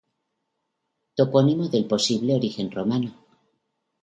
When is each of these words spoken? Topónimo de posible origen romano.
Topónimo 1.17 1.65
de 1.73 1.79
posible 1.91 2.33
origen 2.39 2.67
romano. 2.71 3.11